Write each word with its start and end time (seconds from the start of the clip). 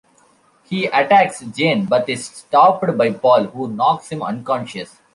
He 0.63 0.87
attacks 0.87 1.41
Jane 1.41 1.85
but 1.85 2.09
is 2.09 2.25
stopped 2.25 2.97
by 2.97 3.13
Paul, 3.13 3.43
who 3.43 3.67
knocks 3.67 4.09
him 4.11 4.23
unconscious. 4.23 4.97